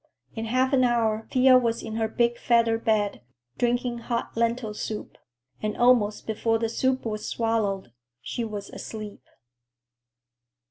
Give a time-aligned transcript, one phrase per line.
[0.35, 3.21] In half an hour Thea was in her big feather bed,
[3.59, 5.15] drinking hot lentil soup,
[5.61, 9.21] and almost before the soup was swallowed she was asleep.